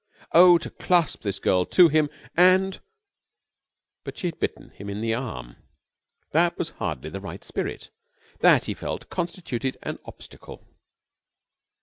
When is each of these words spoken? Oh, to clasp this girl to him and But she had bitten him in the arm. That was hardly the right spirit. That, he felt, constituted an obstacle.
Oh, 0.31 0.57
to 0.57 0.71
clasp 0.71 1.21
this 1.21 1.37
girl 1.37 1.63
to 1.67 1.87
him 1.87 2.09
and 2.35 2.79
But 4.03 4.17
she 4.17 4.25
had 4.25 4.39
bitten 4.39 4.71
him 4.71 4.89
in 4.89 4.99
the 4.99 5.13
arm. 5.13 5.57
That 6.31 6.57
was 6.57 6.69
hardly 6.71 7.11
the 7.11 7.21
right 7.21 7.43
spirit. 7.43 7.91
That, 8.39 8.65
he 8.65 8.73
felt, 8.73 9.11
constituted 9.11 9.77
an 9.83 9.99
obstacle. 10.05 10.67